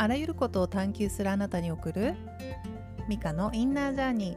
[0.00, 2.14] あらゆることを探求するあなたに送る
[3.06, 4.36] ミカのインナージャーニー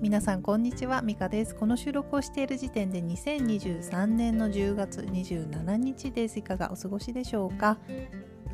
[0.00, 1.54] 皆さんこんにちはミカです。
[1.54, 6.40] この収録をしている時点で2023年の10月27日です。
[6.40, 7.78] いかがお過ごしでしょうか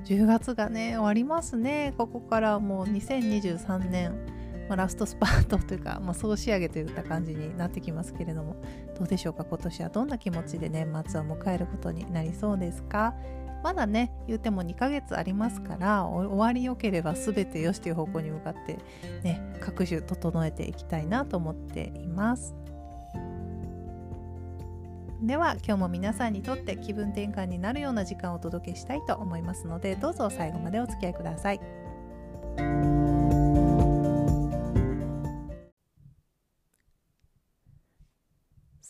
[0.04, 1.94] ？10月がね終わりますね。
[1.96, 4.12] ここからもう2023年
[4.68, 8.56] まあ、ラストスパートというか、まあ、総仕上げといった感じになってきますけれども
[8.96, 9.44] どうでしょうか？
[9.44, 13.14] 今年はどんな気持ちで年末を迎えることになりそうですか？
[13.62, 18.78] まだね言うても2ヶ月ありますから終わりよければ全てよしという方向に向かって
[19.22, 22.54] ね各種整えていきたいなと思っています
[25.22, 31.60] では今日も皆さんにとって気分転換になるような時間をお届けしたいと思いますのでどうぞ最後までお付き合いください。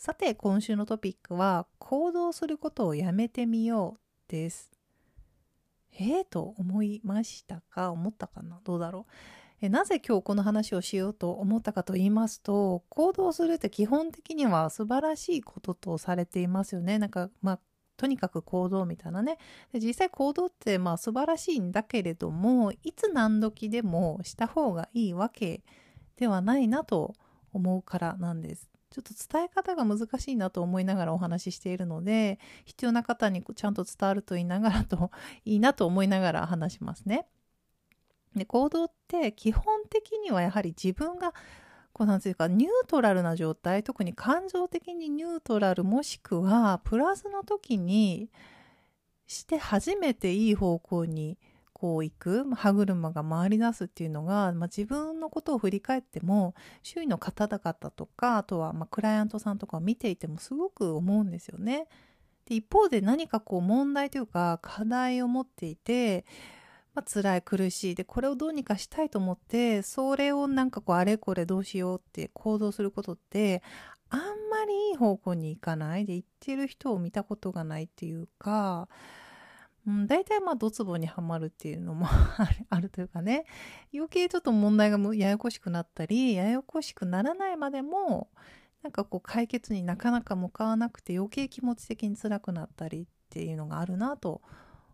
[0.05, 4.02] さて今週のトピックは行動することをやめてみよう
[4.33, 4.71] です。
[5.91, 7.91] えー、と思いましたか？
[7.91, 8.59] 思ったかな？
[8.63, 9.11] どうだろう？
[9.61, 16.97] えなぜ今日この話をしようと思ったかと言いますと行動するって基本的には素晴らしいこととされていますよね。
[16.97, 17.59] なんかまあ
[17.95, 19.37] とにかく行動みたいなね
[19.71, 25.61] で実際行動ってまあ素晴らしいんだけれどもいつ何時でもした方がいいわけ
[26.17, 27.13] ではないなと
[27.53, 28.72] 思うからなんです。
[28.93, 35.09] ちょっと伝え方が難しいなと思いながらお話ししているので必要な方にちゃんと伝わるといいながらと
[35.45, 37.25] いいなと思いながら話しますね。
[38.35, 41.33] で行動って基本的にはやはり自分が
[41.91, 48.29] こうなんていうかニュートラルな状態特に感情的にニュートラルもしくはプラスの時に
[49.27, 51.37] して初めていい方向に
[51.83, 61.89] こう行く歯車が回り出すっていうのが、まあ、自分のことを振り返っても周囲の方々とかあとはまクライアントさんとかを見ていてもすごく思うんですよね。
[62.45, 66.23] で一方で何かこう問題というか課題を持っていて、
[66.95, 73.61] まあ、辛い苦しいでこれをどうにかしたいと思ってそれをなんかこうあれこれどうしようって行動することって
[74.09, 78.87] あんまりいい方向に行かないで行ってる人を見たことがないっていうか
[79.85, 82.07] うん、大体まあドツボにはまるっていうのも
[82.69, 83.45] あるというかね。
[83.93, 88.29] 余計ちょっと問題がややこしくなったりややこしくならないまでも
[88.81, 94.41] なんかこう解決になかなか向かわなくて余計気持ち的に辛くなったりっていうのがあるなと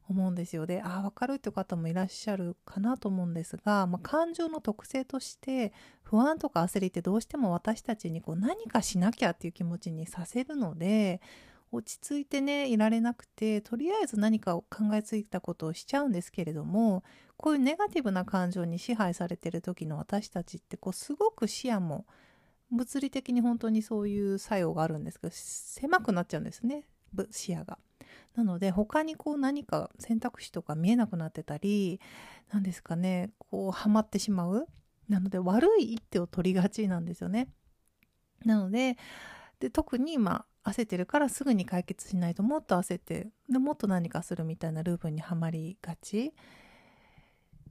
[0.09, 0.65] 思うんですよ。
[0.65, 5.71] でああ分かるっていう方もいらっしゃるかなと思うんですが、まあ、感情の特性として
[6.03, 11.21] 不安とか焦りってどうしても私たちにこう何かしなきゃっていう気持ちにさせるので
[11.71, 17.03] 落ち着いてねいられなくてとりあえず何かを考えついたことをしちゃうんですけれども
[17.37, 22.05] こういうネガティブな感情に支配されてる時の私たちってこうすごく視野も
[22.71, 26.83] 物理的に本当にそういう作用があるんですけど狭くなっちゃうんですね
[27.31, 27.77] 視野が。
[28.35, 31.99] なので他にこう何か選択肢とか見えなくなってたり
[32.51, 34.67] 何ですかねこうハマってしまう
[35.09, 37.49] なので悪い一手を取りがちなんですよね。
[38.45, 38.97] なので
[39.59, 46.33] で特にまあ焦ってるからすぐに解決しないともっと焦ってでもっと何かするみたいなループにはまりがち。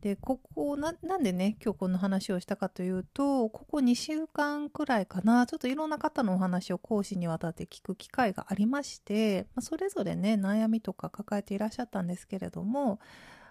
[0.01, 5.47] でここななんでね今日この話をしたかというとここ2週間くらいかな。
[5.47, 13.01] ちょっといろんな方のお話を講師にわたって聞く機会がありまして、まあ、それぞれね悩みとか抱えていらっしゃったんですけれども、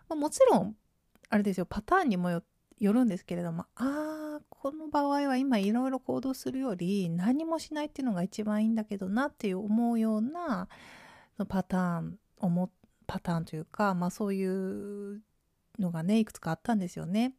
[0.08, 0.75] まあ、もちろん
[1.29, 10.68] あれですよパターンにもよってよるんですけれどもああこの場合は今いろいろ行動するより何もしないっていうのが一番いいんだけどなっていう思うような
[11.48, 12.20] パターン
[13.08, 15.22] パターンというか、まあ、そういう
[15.80, 17.34] のがねいくつかあったんですよね。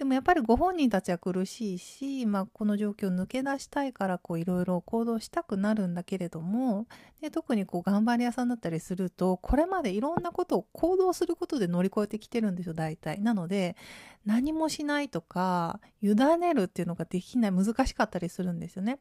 [0.00, 6.86] でもやっぱりご本人たちは苦しいし、まあ、この状況を抜け出したいからいろいろ行動したくなるんだけれども
[7.20, 13.20] で特にこう頑張り屋さんだったりするとこれまでいろんなことを行動することで乗り越えてきてるんですよ大体。
[13.20, 13.76] なので
[14.24, 19.00] 何もしないとか委ねるっていうのができない難しかったりするんですよね。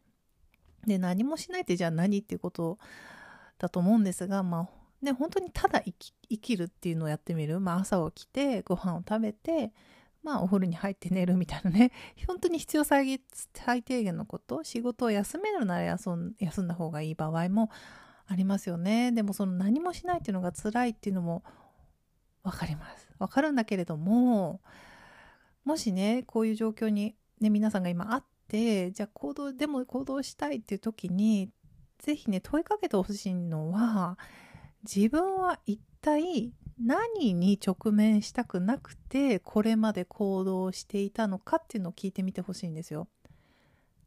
[0.86, 2.78] で何もしないってじゃあ何っていうこと
[3.58, 4.70] だと思うんですがまあ
[5.02, 9.72] ね本当にただ生き生きるっていうのをやってみる、まあ、朝起きてご飯を食べて
[10.24, 11.92] まあお風呂に入って寝るみたいなね。
[12.28, 14.64] 本当に必要最低限のこと。
[14.64, 17.70] 仕事を休めるなら休ん休んだ方がいい場合も
[18.28, 19.12] ありますよね。
[19.12, 21.44] でもその何もしないっていうのが辛いっていうのも
[22.44, 23.10] 分かります。
[23.20, 24.62] 分かるんだけれども
[25.66, 31.52] もしねこういう状況に、ね、皆さんが今あってじゃあ行動でも行動したいっていう時に
[32.00, 34.18] 是非ね問いかけてほしいのは
[34.84, 43.08] 自分は一体何に直面したくなくてこれまで行動していたのかっていうのを聞いてみてほしいんですよ。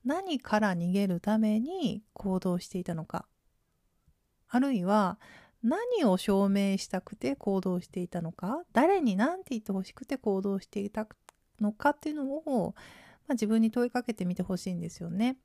[0.04, 3.26] 何から逃げるために行動していたのか
[4.48, 5.18] あるいは
[5.62, 11.06] 何を証明したくて行動していたのか誰に何て言ってほしくて行動していた
[11.60, 12.74] のかっていうのを、
[13.28, 15.36] まあ、自分に問いかけてみてほしいんですよね。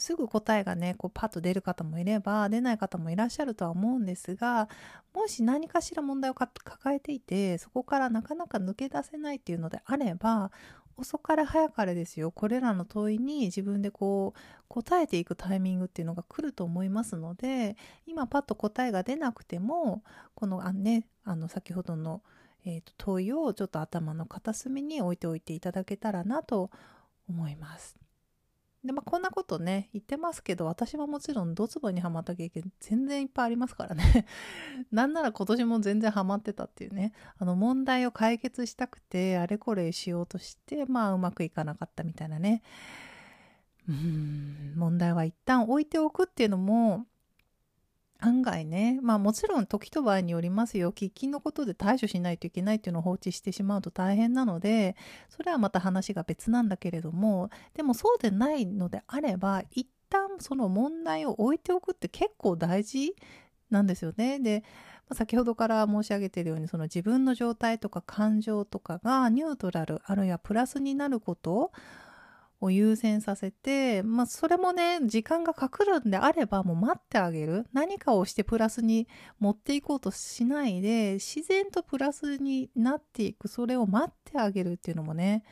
[0.00, 4.68] すぐ答えがねこうパッと出る方もいれば出ない方もいらっしゃるとは思うんですが
[5.14, 6.48] もし何かしら問題を抱
[6.94, 10.50] えていてそこからなかなか抜け出せないっていうのであれば
[10.96, 17.76] 遅かれ早かれですよこれらの問いに自分でこう答えていくタイミングっていうのが来ると思いますので
[18.06, 20.02] 今パッと答えが出なくても
[20.34, 22.22] このあ、ね、あの先ほどの、
[22.64, 26.70] えーと問いをちょっと頭の片隅に置いておいていただけたらなと
[27.28, 28.09] 思います。
[28.84, 34.26] でまあ、こんなことね言ってますけど私はもちろんドツボにはまった経験全然いっぱいありますからね。
[34.90, 37.12] なんなら今年も全然ハマってたっていうね。
[37.36, 42.62] あの問題を解決したくてあれこれしようとしてまあうまくいかなかったみたいなね。
[43.86, 47.06] うん問題は一旦置いておくっていうのも
[48.20, 48.98] 案外ね。
[49.02, 50.92] まあもちろん時と場合によりますよ。
[50.92, 54.96] 喫緊のことで対処しないといけないっていうのを放置してしまうと大変なので
[55.28, 57.50] それはまた話が別なんだけれども。
[57.74, 63.14] でもそうでないのであれば一旦その問題を置いておくって結構大事
[63.70, 64.38] なんですよね。
[64.38, 64.64] で
[65.12, 71.72] 先ほどから申し上げているようにその自分の状態とか感情とかがニュートラルあるいはプラスになること
[72.60, 77.66] を優先させて、まあ、それもね時間がかかるんであればもう待ってあげる。
[77.72, 79.08] 何かをしてプラスに
[79.38, 83.48] 持っていこうとしないで自然とプラスになっていく。
[83.48, 85.42] それを待ってあげるっていうのもね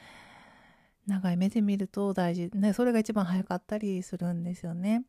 [1.07, 2.51] 長い目で見ると大事。
[2.55, 5.05] ねそれが一番早かったりするんですよね。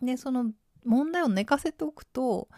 [0.00, 0.52] でその
[0.84, 2.48] 問題を寝かせておくと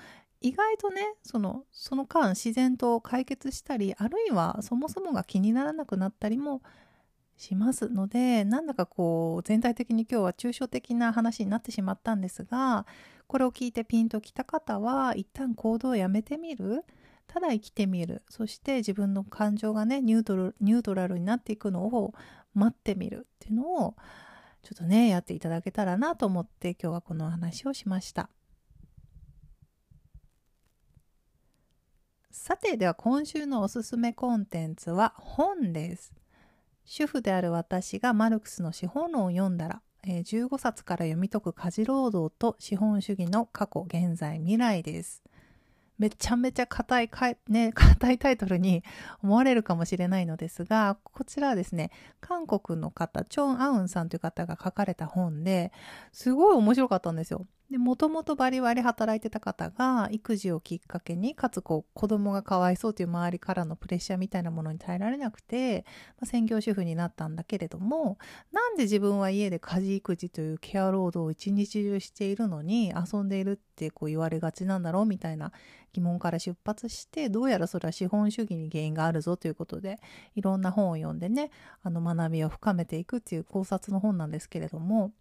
[0.41, 6.63] 意外とねそのその間自然と解決したりあるいはそもそもが気にならなくなったりも
[7.41, 12.87] しますのでなんだかこう全体的に今日は抽象的な話になってしまったんですが
[13.27, 16.85] これを聞いてピンときた方は一旦行動をやめてみる。
[17.29, 18.23] ただ生きてみる。
[18.29, 22.13] そして自分の感情がねニュートルニュートラルになっていくのを
[22.55, 23.29] 待ってみる。
[23.37, 23.95] っていうのを
[24.65, 28.31] ちょっとねやっていただけたらなと思って今日はこの話をしました。
[32.33, 36.13] さてでは今週のおすすめコンテンツは本です。
[36.93, 45.23] 主婦である私がマルクスの資本論を読んだら、えー、15冊から読み解く家事労働と資本主義の過去、現在、未来です。
[45.99, 47.11] めちゃめちゃ硬い、
[47.47, 48.83] ね、 硬いタイトルに
[49.23, 55.71] 思われるかもしれないのですが、こちらはですね、韓国の方、チョン・アウンさんという方が書かれた本で、
[56.11, 57.47] すごい面白かったんですよ。
[57.71, 65.85] でもともとバリバリ働いてた方が育児をきっかけにかつこう子供がかわいそうという周りからのプレッシャーみたいなものに耐えられなくて、
[66.19, 68.19] まあ、専業主婦になったんだけれども
[68.51, 75.53] なんで自分は家で家事育児というケア労働を一日中しているのに遊んでいるってこう言われがちなんだろうみたいな
[75.93, 80.01] 疑問から出発してどうやらそれは資本主義に原因があるぞということで
[80.35, 81.53] いろんな本を読んでね
[81.85, 85.13] あの学びを深めていくっていう考察の本なんですけれども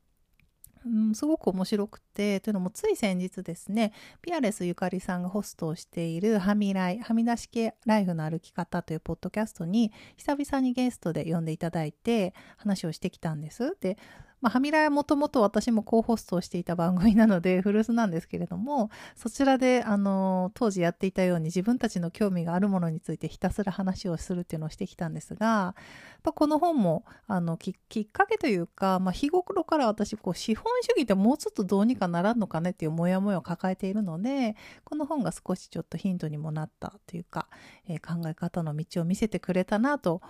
[0.85, 3.91] うん、すごく面白くてというのもつい先日ですね
[4.21, 13.75] ピアレスゆかりさんがホストをしている「はみらいはみ出し系ライフの歩き方」というポッドキャストに久々にゲストで呼んでいただいて話をしてきたんです。
[13.81, 13.97] で
[14.41, 25.75] まあ、はみらいはもともと私もコーホストをしていた番組なので 古巣なんですけれどもそちらであの当時やっていたように自分たちの興味があるものについてひたすら話をするっていうのをしてきたんですが
[26.23, 37.47] まあこの本もあのきっかけというか、まあ、日頃から私こう資本主義ってもうちょっとどうにかならんのかねっていうモヤモヤを抱えているのでこの本が少しちょっとヒントにもなったというか、
[37.87, 40.21] えー、考え方の道を見せてくれたなと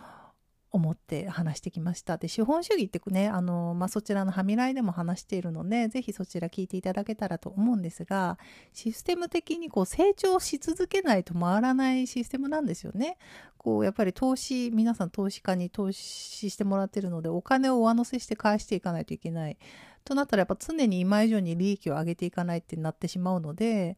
[0.71, 2.17] 思って話してきました。
[2.17, 8.37] で資本主義ってねあの、まあ、そちらのはみらいでも話しているのでぜひそちら聞いていただけたらと思うんですが
[8.73, 13.17] システム的にこう成長し続けないと回らないシステムなんですよね。
[13.57, 19.57] こうやっぱり投資皆さん投資家に投資してもらってるのでお金を上乗せして返していかないといけない
[20.05, 23.97] となったらやっぱ常に今以上に利益を上げていかないってなってしまうので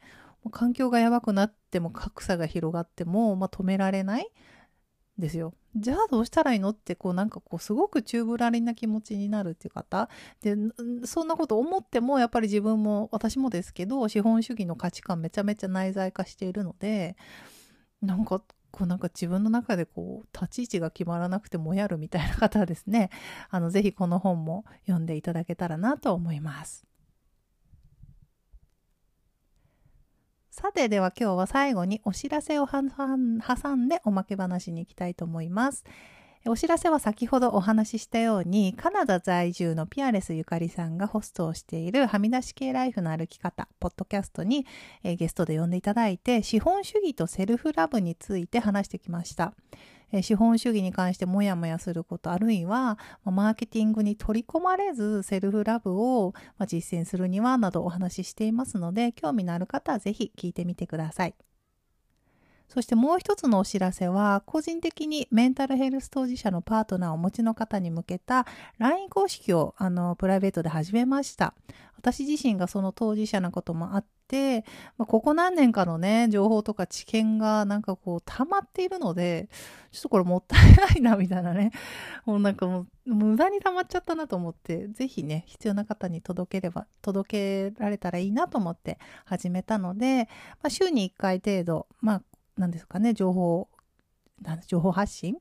[0.49, 4.31] 環境がやばくなっても格差が広がっても、まあ、止められない
[5.21, 5.53] ですよ。
[5.75, 10.09] じゃあどうしたらいいのってこうなんかこうすごく宙ぶらりんな気持ちになるっていう方
[10.41, 10.57] で
[11.05, 17.15] そんなこと思ってもやっぱり自分も私もですけど資本主義の価値観めちゃめちゃ内在化しているので
[18.01, 23.09] なんかこうなんか自分の中でこう立ち位置が決まらなくてもやるみたいな方はですね
[23.49, 26.90] あのぜひこの本も読んでいただけたらなと思います。
[30.51, 35.85] さてでは今日は最後にお知らせを挟んでおまけ話に行きたいと思います。
[36.45, 44.65] お知らせは先ほどお話ししたようにカナダ在住のピアレスゆかりさんがホストをしているはみ出し系ライフの歩き方ポッドキャストに、
[45.03, 49.53] ゲストで呼んでいただいて資本主義とセルフラブについて話してきました。
[50.11, 61.35] え資本主義に関してモヤモヤすることあるいは、まマーケティングに取り込まれずセルフラブを、ま実践するにはなどお話ししていますので興味のある方は是非聞いてみてください。
[62.73, 68.47] そしてもう一つのお知らせは、個人的にメンタルヘルス当事者のパートナーをお持ちの方に向けた
[68.77, 71.53] LINE 公式をあのプライベートで始めました。
[71.97, 74.63] 私自身がその当事者なこともあって、
[74.97, 79.49] まあ、ここ何年かのね、情報とか知見がなんかこう溜まっているので、
[79.91, 81.71] ちょっとこれもったいないなみたいなね、
[82.25, 90.29] もうなんかもう無駄に溜まっちゃったなと思って、ぜひね、必要な方に届ければ、届けられたらいいなと思って始めたので、
[90.63, 92.21] まあ、週に1回程度、まあ
[92.57, 93.67] 何ですかね情報
[94.67, 95.35] 情報発信？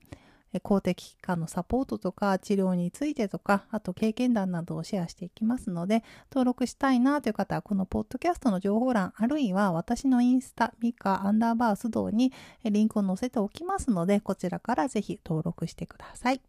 [0.59, 6.03] 公的機関のサポートとか治療についてとかあと経験談などをシェアしていきますので
[6.33, 12.33] 登録したいなという方はこのポッドキャストの情報欄あるいは私のインスタミカアンダーバー須藤に
[12.65, 16.41] リンクを載せておきますのでこちらからぜひ登録してください。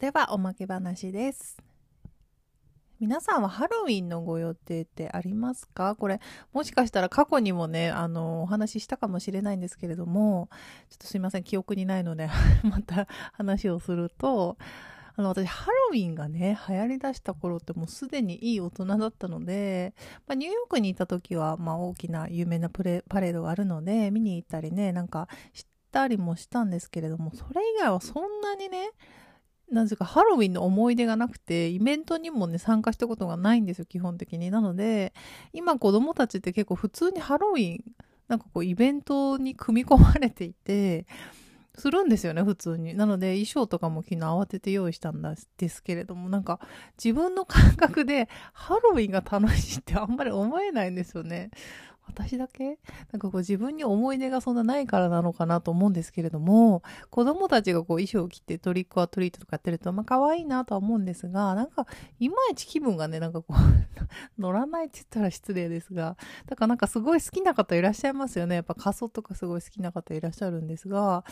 [0.00, 1.73] ではおまけ話です。
[3.04, 5.94] 皆さんはハロウィンのご予定ってありますか？
[5.94, 6.20] これ、
[6.54, 10.48] もしかしたら過去にもね、あの、お話ししたかもしれないんですけれども、
[10.88, 12.30] ちょっとすいません、記憶にないので
[12.64, 14.56] また話をすると、
[15.16, 19.92] あの、私、ハロウィンがね、流行りだした頃ってもうすでにいい大人だったので、
[20.26, 28.92] まあ、ニューヨークにいた時は、まあ、大きな有名なプレパレードがあるので、見に行ったりね、なんか知ったりもしたんですけれども、それ以外はそんなにね、
[29.74, 34.50] なぜかハロウィンの思い出がなくて、イベントにもね、参加したことがないんですよ、基本的に。
[34.50, 35.12] なので、
[35.52, 37.84] 今子供たちって結構普通にハロウィン、
[38.28, 41.06] なんかこうイベントに組み込まれていて、
[41.76, 42.94] するんですよね、普通に。
[42.94, 45.20] なので、衣装とかも昨日慌てて用意したん
[45.58, 46.60] ですけれども、なんか
[47.02, 51.50] 自分の感覚でハロウィンが楽しいってあんまり思えないんですよね。
[52.06, 52.78] 私だけ？
[53.12, 61.86] なんかこう自分に思い出がそんなないからなのかなと思うんですけれども、子供たちがこう衣装を着てトリックアトリートとかやってると、まあ可愛いなとは思うんですが、なんか
[62.20, 63.54] いまいち気分がね、なんかこう
[64.40, 68.56] 乗らないって言ったら失礼ですが、だからなんかすごい好きな方いらっしゃいますよね。
[68.56, 71.24] やっぱ仮装とかすごい好きな方いらっしゃるんですが、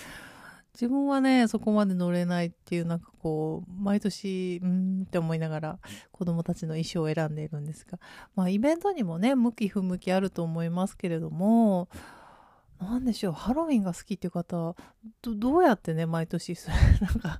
[0.74, 5.78] 自分はね、そこまで乗れないっていう、なんかこう、毎年、うんって思いながら
[6.12, 7.98] 子供たちの衣装を選んでいるんですが、
[8.34, 11.88] まあイベントにもね、向き不向きあると思いますけれども、
[12.80, 14.74] なんでしょう、ハロウィンが好きっていう方、
[15.22, 16.56] どどうやってね、毎年、
[17.00, 17.38] なんか、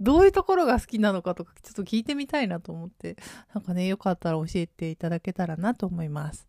[0.00, 3.16] どういうところが好きなのかとか、ちょっと聞いてみたいなと思って、
[3.54, 6.48] なんかね、よかったら教えていただけたらなと思います。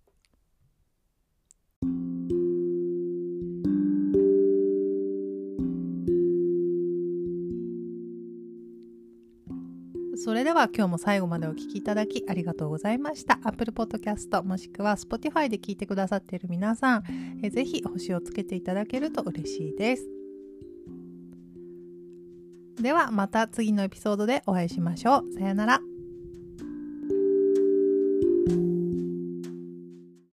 [10.22, 13.40] それでは今日も最後までお聴きいただきありがとうございました。
[13.42, 17.04] Apple Podcast もしくは Spotify で聞いてくださっている皆さん、
[17.42, 20.06] えぜひ星をつけていただけると嬉しいです。
[22.82, 25.34] ではまた次のエピソードでお会いしましょう。
[25.34, 25.89] さよなら。